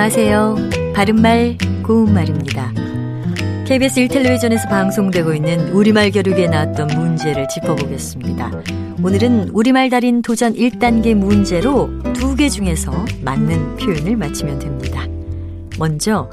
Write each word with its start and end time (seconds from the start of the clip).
안녕하세요. 0.00 0.54
바른말 0.94 1.58
고운말입니다. 1.84 2.72
KBS 3.66 4.06
1텔레비전에서 4.06 4.68
방송되고 4.68 5.34
있는 5.34 5.70
우리말 5.70 6.12
겨루기에 6.12 6.46
나왔던 6.46 6.86
문제를 6.96 7.48
짚어보겠습니다. 7.48 8.48
오늘은 9.02 9.48
우리말 9.48 9.90
달인 9.90 10.22
도전 10.22 10.54
1단계 10.54 11.16
문제로 11.16 11.90
두 12.12 12.36
개 12.36 12.48
중에서 12.48 12.92
맞는 13.24 13.74
표현을 13.78 14.16
맞히면 14.16 14.60
됩니다. 14.60 15.04
먼저 15.80 16.30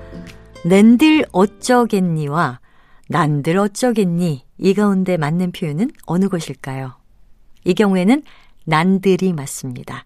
낸들 0.64 1.26
어쩌겠니와 1.32 2.60
난들 3.10 3.58
어쩌겠니 3.58 4.46
이 4.60 4.74
가운데 4.76 5.18
맞는 5.18 5.54
표현은 5.54 5.90
어느 6.06 6.30
것일까요? 6.30 6.94
이 7.64 7.74
경우에는 7.74 8.22
난들이 8.66 9.34
맞습니다. 9.34 10.06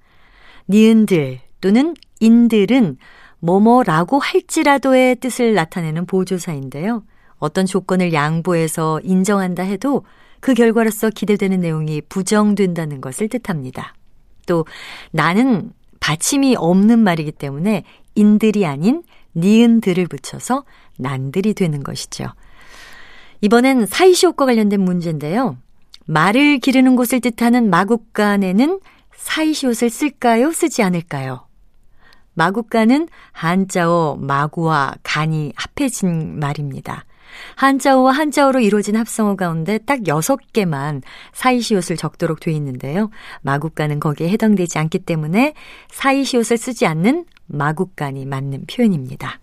니은들 0.70 1.42
또는 1.60 1.94
인들은 2.22 2.96
뭐뭐라고 3.40 4.20
할지라도의 4.20 5.18
뜻을 5.18 5.54
나타내는 5.54 6.06
보조사인데요. 6.06 7.04
어떤 7.38 7.66
조건을 7.66 8.14
양보해서 8.14 9.00
인정한다 9.04 9.64
해도 9.64 10.04
그 10.40 10.54
결과로서 10.54 11.10
기대되는 11.10 11.60
내용이 11.60 12.02
부정된다는 12.02 13.02
것을 13.02 13.30
뜻합니다. 13.30 13.94
또 14.46 14.66
나는 15.12 15.72
받침이 16.00 16.56
없는 16.58 17.00
말이기 17.00 17.32
때문에 17.32 17.84
인들이 18.16 18.66
아닌 18.66 19.04
니은들을 19.36 20.08
붙여서 20.08 20.66
난들이 20.98 21.54
되는 21.54 21.84
것이죠. 21.84 22.26
이번엔 23.42 23.86
사이시옷과 23.86 24.46
관련된 24.46 24.82
문제인데요. 24.82 25.58
말을 26.06 26.60
기르는 26.60 26.96
곳을 26.96 27.22
뜻하는 27.22 27.70
마국간에는 27.70 28.80
사이시옷을 29.16 29.90
쓸까요? 29.90 30.52
쓰지 30.52 30.82
않을까요? 30.82 31.49
마국간은 32.40 33.10
한자어 33.34 34.16
마구와 34.18 34.96
간이 35.04 35.52
합해진 35.58 36.40
말입니다. 36.40 37.04
한자어와 37.56 38.14
한자어로 38.14 38.62
이루어진 38.62 38.96
합성어 38.96 39.36
가운데 39.36 39.78
딱 39.80 40.00
6개만 40.00 41.02
사이시옷을 41.34 41.98
적도록 41.98 42.40
돼 42.40 42.54
있는데요. 42.54 43.10
마국간은 43.42 44.00
거기에 44.00 44.30
해당되지 44.30 44.80
않기 44.80 45.00
때문에 45.00 45.54
사이시옷을 45.92 46.58
쓰지 46.58 46.86
않는 46.86 47.26
마국간이 47.48 48.26
맞는 48.26 48.68
표현입니다. 48.68 49.40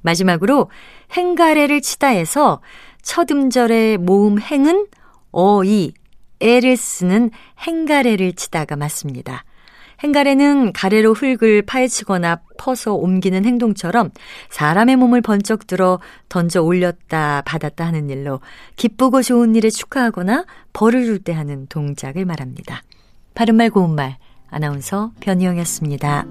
마지막으로 0.00 0.70
행가래를 1.12 1.82
치다에서 1.82 2.62
첫 3.02 3.30
음절의 3.30 3.98
모음 3.98 4.40
행은 4.40 4.86
어이, 5.30 5.92
에를 6.40 6.78
쓰는 6.78 7.30
행가래를 7.58 8.32
치다가 8.32 8.76
맞습니다. 8.76 9.44
행가래는 10.02 10.72
가래로 10.72 11.14
흙을 11.14 11.62
파헤치거나 11.62 12.40
퍼서 12.58 12.94
옮기는 12.94 13.44
행동처럼 13.44 14.10
사람의 14.50 14.96
몸을 14.96 15.20
번쩍 15.20 15.66
들어 15.66 16.00
던져 16.28 16.62
올렸다 16.62 17.42
받았다 17.42 17.86
하는 17.86 18.10
일로 18.10 18.40
기쁘고 18.76 19.22
좋은 19.22 19.54
일에 19.54 19.70
축하하거나 19.70 20.46
벌을 20.72 21.04
줄 21.04 21.18
때 21.18 21.32
하는 21.32 21.66
동작을 21.68 22.24
말합니다. 22.24 22.82
바른말 23.34 23.70
고운말 23.70 24.18
아나운서 24.50 25.12
변희영이었습니다. 25.20 26.26